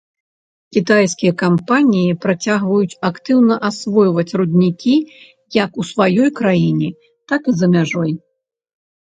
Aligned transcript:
Кітайскія 0.75 1.33
кампаніі 1.41 2.15
працягваюць 2.23 2.97
актыўна 3.09 3.55
асвойваць 3.69 4.35
руднікі 4.41 4.95
як 5.59 5.71
у 5.85 5.87
сваёй 5.93 6.29
краіне, 6.43 6.89
так 7.35 7.41
і 7.53 7.57
за 7.61 7.67
мяжой. 7.77 8.11